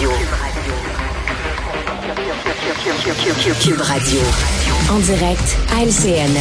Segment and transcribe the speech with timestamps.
[0.00, 0.12] Radio.
[3.60, 4.20] Cube Radio.
[4.90, 6.32] En direct à LCN.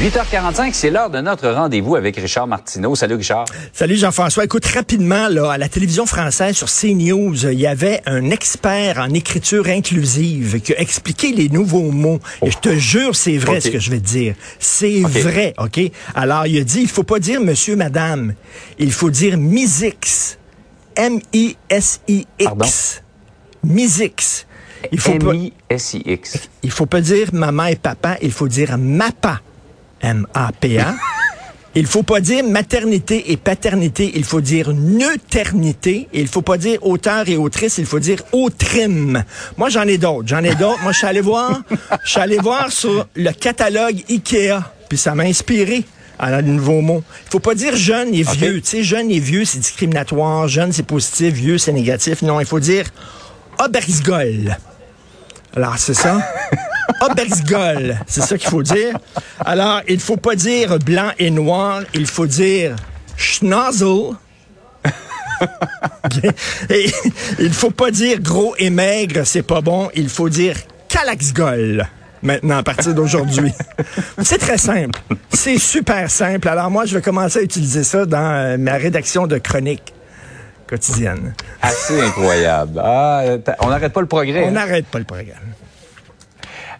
[0.00, 2.94] 8h45, c'est l'heure de notre rendez-vous avec Richard Martineau.
[2.94, 3.44] Salut Richard.
[3.74, 4.44] Salut Jean-François.
[4.44, 9.12] Écoute, rapidement, là, à la télévision française sur CNews, il y avait un expert en
[9.12, 12.20] écriture inclusive qui a expliqué les nouveaux mots.
[12.42, 14.34] Et je te jure, c'est vrai ce que je vais te dire.
[14.58, 15.78] C'est vrai, OK?
[16.14, 18.32] Alors, il a dit, il faut pas dire monsieur, madame.
[18.78, 20.38] Il faut dire misix.
[20.98, 23.02] M-I-S-I-X.
[23.62, 24.46] Misix.
[24.92, 25.30] Il faut pas...
[25.30, 26.48] M-I-S-I-X.
[26.64, 29.40] Il faut pas dire maman et papa, il faut dire mapa.
[30.00, 30.94] M-A-P-A.
[31.76, 36.08] il faut pas dire maternité et paternité, il faut dire neuternité.
[36.12, 39.22] Il faut pas dire auteur et autrice, il faut dire autrime.
[39.56, 40.26] Moi, j'en ai d'autres.
[40.26, 40.82] J'en ai d'autres.
[40.82, 41.62] Moi, je suis allé voir,
[42.04, 44.58] je suis allé voir sur le catalogue Ikea,
[44.88, 45.84] puis ça m'a inspiré.
[46.18, 47.02] À de nouveaux mots.
[47.26, 48.60] Il faut pas dire jeune et vieux.
[48.60, 50.48] Tu sais, jeune et vieux, c'est discriminatoire.
[50.48, 51.34] Jeune, c'est positif.
[51.34, 52.22] Vieux, c'est négatif.
[52.22, 52.86] Non, il faut dire
[53.58, 54.56] Obersgol.
[55.56, 56.20] Alors, c'est ça?
[57.00, 58.98] Obersgol, c'est ça qu'il faut dire.
[59.44, 62.74] Alors, il faut pas dire blanc et noir, il faut dire
[63.16, 64.16] schnozzle.
[67.38, 70.56] il faut pas dire gros et maigre, c'est pas bon, il faut dire
[70.88, 71.86] calaxgol.
[72.22, 73.52] Maintenant, à partir d'aujourd'hui.
[74.22, 74.98] c'est très simple.
[75.32, 76.48] C'est super simple.
[76.48, 79.94] Alors moi, je vais commencer à utiliser ça dans euh, ma rédaction de chronique
[80.66, 81.34] quotidienne.
[81.62, 82.80] Assez incroyable.
[82.84, 84.44] Ah, t'as- on n'arrête pas le progrès.
[84.44, 84.52] On hein?
[84.52, 85.36] n'arrête pas le programme.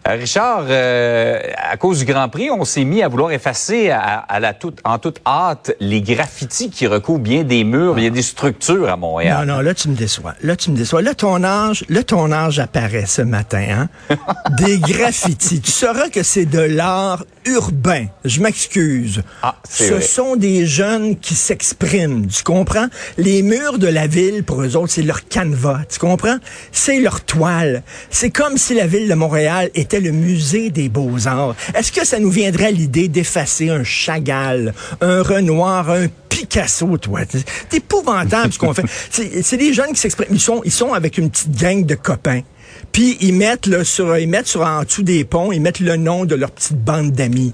[0.09, 4.17] Euh, Richard, euh, à cause du Grand Prix, on s'est mis à vouloir effacer à,
[4.17, 8.07] à la toute, en toute hâte les graffitis qui recouvrent bien des murs, il y
[8.07, 9.45] a des structures à Montréal.
[9.45, 10.33] Non, non, là, tu me déçois.
[10.41, 11.01] Là, tu me déçois.
[11.01, 14.15] Là, ton âge, là, ton âge apparaît ce matin, hein?
[14.57, 15.61] Des graffitis.
[15.61, 18.05] Tu sauras que c'est de l'art urbain.
[18.25, 19.23] Je m'excuse.
[19.41, 20.01] Ah, Ce vrai.
[20.01, 22.27] sont des jeunes qui s'expriment.
[22.27, 22.87] Tu comprends?
[23.17, 25.81] Les murs de la ville, pour eux autres, c'est leur canevas.
[25.91, 26.37] Tu comprends?
[26.71, 27.83] C'est leur toile.
[28.09, 31.55] C'est comme si la ville de Montréal était le musée des beaux-arts.
[31.75, 37.21] Est-ce que ça nous viendrait l'idée d'effacer un Chagall, un Renoir, un Picasso, toi?
[37.29, 38.83] C'est épouvantable ce qu'on fait.
[39.11, 40.33] C'est c'est des jeunes qui s'expriment.
[40.33, 42.41] Ils sont, ils sont avec une petite gang de copains.
[42.91, 45.95] Puis ils mettent là, sur, ils mettent sur en dessous des ponts, ils mettent le
[45.95, 47.53] nom de leur petite bande d'amis.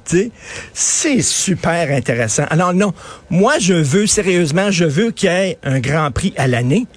[0.74, 2.46] C'est super intéressant.
[2.50, 2.94] Alors non,
[3.30, 6.88] moi je veux sérieusement, je veux qu'il y ait un Grand Prix à l'année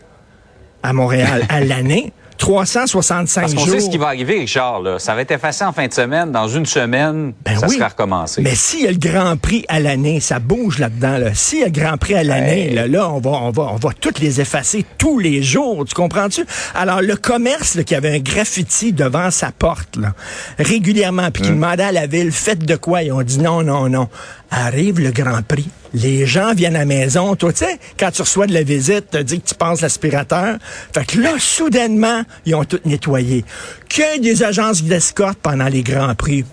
[0.83, 2.13] à Montréal à l'année.
[2.39, 3.75] 365 Parce qu'on jours.
[3.75, 4.81] sait ce qui va arriver, Richard.
[4.81, 4.99] Là.
[4.99, 6.33] Ça va être effacé en fin de semaine.
[6.33, 7.77] Dans une semaine, Ben ça oui.
[7.77, 8.41] sera recommencé.
[8.43, 11.19] Mais s'il y a le Grand Prix à l'année, ça bouge là-dedans.
[11.19, 11.35] Là.
[11.35, 12.75] S'il y a le Grand Prix à l'année, Hey.
[12.75, 15.85] là, là, on va, on va, on va toutes les effacer tous les jours.
[15.85, 16.47] Tu comprends-tu?
[16.75, 20.15] Alors, le commerce là, qui avait un graffiti devant sa porte, là,
[20.59, 23.03] régulièrement, puis qui demandait à la ville, faites de quoi?
[23.03, 24.09] Ils ont dit non, non, non.
[24.51, 25.69] Arrive le Grand Prix.
[25.95, 27.35] Les gens viennent à la maison.
[27.37, 30.59] Toi, tu sais, quand tu reçois de la visite, tu dis que tu passes l'aspirateur.
[30.93, 33.45] Fait que là, soudainement, ils ont tout nettoyé.
[33.89, 36.45] Que des agences d'escorte pendant les Grands Prix.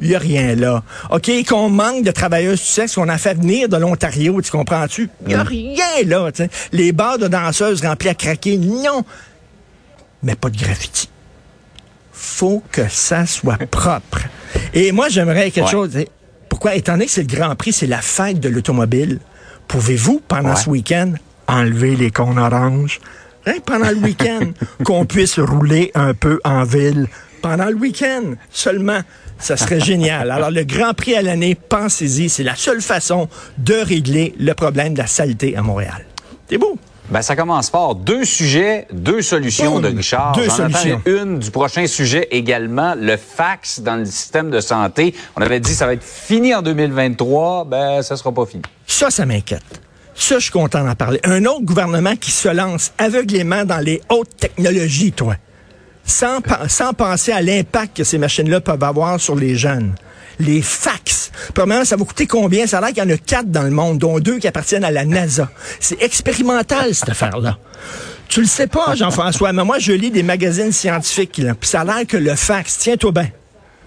[0.00, 0.82] Il n'y a rien là.
[1.10, 5.10] OK, qu'on manque de travailleuses du sexe, qu'on a fait venir de l'Ontario, tu comprends-tu?
[5.22, 5.74] Il n'y a rien
[6.06, 6.32] là.
[6.32, 6.50] tu sais.
[6.72, 9.04] Les bars de danseuses remplis à craquer, non.
[10.22, 11.10] Mais pas de graffiti.
[12.12, 14.20] Faut que ça soit propre.
[14.72, 15.70] Et moi, j'aimerais quelque Ouais.
[15.70, 15.90] chose.
[16.60, 16.76] Pourquoi?
[16.76, 19.18] Étant donné que c'est le Grand Prix, c'est la fête de l'automobile,
[19.66, 20.56] pouvez-vous, pendant Ouais.
[20.56, 21.14] ce week-end,
[21.48, 23.00] enlever les cônes oranges?
[23.46, 24.40] Hein, pendant le week-end,
[24.84, 27.06] qu'on puisse rouler un peu en ville.
[27.40, 29.00] Pendant le week-end seulement.
[29.38, 30.30] Ça serait génial.
[30.30, 34.92] Alors, le Grand Prix à l'année, pensez-y, c'est la seule façon de régler le problème
[34.92, 36.04] de la saleté à Montréal.
[36.50, 36.78] C'est beau.
[37.10, 37.96] Ben, ça commence fort.
[37.96, 39.82] Deux sujets, deux solutions Boum.
[39.82, 40.32] de Richard.
[40.32, 41.02] Deux solutions.
[41.06, 45.14] une du prochain sujet également, le fax dans le système de santé.
[45.36, 47.64] On avait dit ça va être fini en 2023.
[47.64, 48.62] Ben, ça sera pas fini.
[48.86, 49.80] Ça, ça m'inquiète.
[50.14, 51.18] Ça, je suis content d'en parler.
[51.24, 55.34] Un autre gouvernement qui se lance aveuglément dans les hautes technologies, toi,
[56.04, 56.38] sans,
[56.68, 59.94] sans penser à l'impact que ces machines-là peuvent avoir sur les jeunes.
[60.40, 61.30] Les fax.
[61.54, 62.66] Premièrement, ça va coûter combien?
[62.66, 64.84] Ça a l'air qu'il y en a quatre dans le monde, dont deux qui appartiennent
[64.84, 65.48] à la NASA.
[65.78, 67.58] C'est expérimental, cette affaire-là.
[68.28, 71.80] Tu le sais pas, Jean-François, mais moi, je lis des magazines scientifiques, là, puis ça
[71.80, 73.28] a l'air que le fax, tiens-toi bien,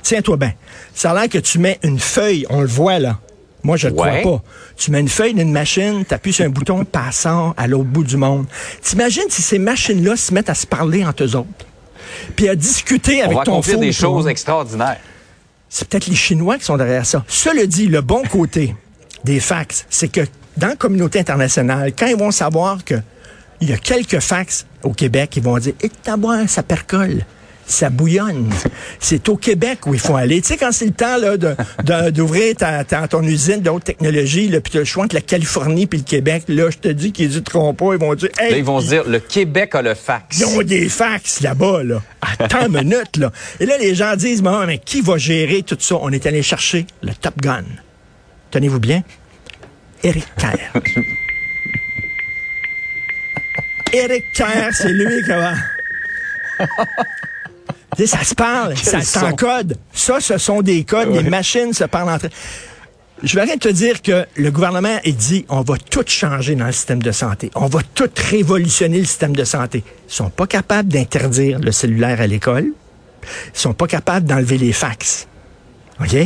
[0.02, 0.54] tiens-toi bien,
[0.94, 3.20] ça a l'air que tu mets une feuille, on le voit là,
[3.64, 4.20] moi, je ne Ouais.
[4.22, 4.44] crois pas.
[4.76, 8.04] Tu mets une feuille d'une machine, tu appuies sur un bouton, sort à l'autre bout
[8.04, 8.46] du monde.
[8.82, 11.66] T'imagines si ces machines-là se mettent à se parler entre eux autres,
[12.36, 15.00] puis à discuter On avec va ton faux, des choses extraordinaires.
[15.76, 17.26] C'est peut-être les Chinois qui sont derrière ça.
[17.28, 18.76] Cela dit, le bon côté
[19.24, 20.22] des fax, c'est que
[20.56, 22.94] dans la communauté internationale, quand ils vont savoir que
[23.60, 27.26] il y a quelques fax au Québec, ils vont dire, et taboire, ça percole.
[27.66, 28.50] Ça bouillonne.
[29.00, 30.42] C'est au Québec où il faut aller.
[30.42, 31.38] Tu sais, quand c'est le temps là,
[32.12, 35.16] d'ouvrir ta, ta- ton usine de haute technologie, là, puis tu as le choix entre
[35.16, 37.94] la Californie puis le Québec, là, je te dis qu'ils hésiteront pas.
[37.94, 40.38] Ils vont dire, hey, Là, ils vont se dire, le Québec a le fax.
[40.40, 42.02] ils ont des fax là-bas, là.
[42.22, 43.32] Attends une minute, là.
[43.60, 45.96] Et là, les gens disent, Bon, mais qui va gérer tout ça?
[46.02, 47.64] On est allé chercher le Top Gun.
[48.52, 49.04] Tenez-vous bien?
[50.04, 50.74] Éric Kerr.
[53.94, 55.54] Éric Kerr, c'est lui qui va...
[58.06, 59.78] Sais, ça se parle, ça s'encode.
[59.94, 62.32] Ça, ce sont des codes, les machines se parlent entre elles.
[63.24, 66.66] Je vais rien te dire que le gouvernement a dit on va tout changer dans
[66.66, 67.52] le système de santé.
[67.56, 69.84] On va tout révolutionner le système de santé.
[70.10, 72.66] Ils sont pas capables d'interdire le cellulaire à l'école.
[73.56, 75.28] Ils sont pas capables d'enlever les fax.
[76.02, 76.18] OK?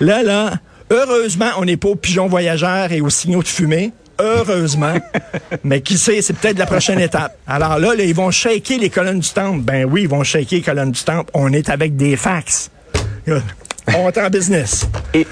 [0.00, 0.54] Là, là,
[0.90, 3.92] heureusement, on n'est pas aux pigeons voyageurs et aux signaux de fumée.
[4.18, 4.94] Heureusement.
[5.64, 7.36] Mais qui sait, c'est peut-être la prochaine étape.
[7.46, 9.60] Alors là, là, ils vont shaker les colonnes du temple.
[9.60, 11.30] Ben oui, ils vont shaker les colonnes du temple.
[11.34, 12.70] On est avec des fax.
[13.94, 14.88] On est en business.
[15.14, 15.26] Et,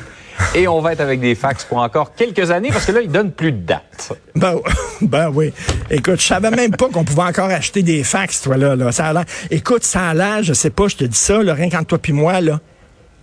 [0.55, 3.11] et on va être avec des fax pour encore quelques années parce que là, ils
[3.11, 4.13] donnent plus de date.
[4.35, 4.57] Ben,
[5.01, 5.53] ben oui.
[5.91, 8.77] Écoute, je savais même pas qu'on pouvait encore acheter des fax, toi, là.
[8.77, 8.93] là.
[8.93, 11.71] Ça a Écoute, ça a l'air, je sais pas, je te dis ça, là, rien
[11.71, 12.61] qu'entre toi puis moi, là,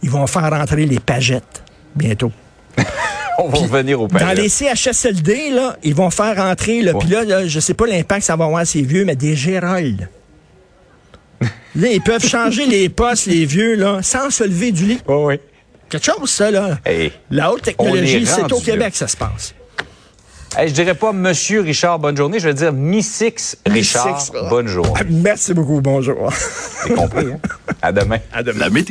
[0.02, 1.64] ils vont faire rentrer les pagettes
[1.96, 2.32] bientôt.
[3.44, 4.44] On va revenir au Dans palais.
[4.44, 8.22] les CHSLD, là, ils vont faire rentrer, là, puis là, là, je sais pas l'impact
[8.22, 10.08] que ça va avoir ces vieux, mais des gérolds.
[11.76, 15.00] Là, ils peuvent changer les postes, les vieux, là, sans se lever du lit.
[15.08, 15.40] Oui, oui.
[15.90, 16.78] Quelque chose, ça, là.
[16.86, 18.60] Hey, La haute technologie, est c'est au.
[18.60, 19.54] Québec que ça se passe.
[20.58, 22.40] Hey, je dirais pas Monsieur Richard, bonne journée.
[22.40, 24.50] Je vais dire Missix Richard, Six, ah.
[24.50, 24.92] bonne journée.
[25.10, 26.30] Merci beaucoup, bonjour.
[26.34, 27.40] C'est compris, hein?
[27.82, 28.18] À demain.
[28.34, 28.60] À demain.
[28.60, 28.90] La météo.